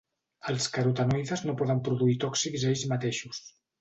Els 0.53 0.67
carotenoides 0.77 1.45
no 1.49 1.55
poden 1.59 1.83
produir 1.89 2.17
tòxics 2.25 2.67
ells 2.71 2.87
mateixos. 2.95 3.45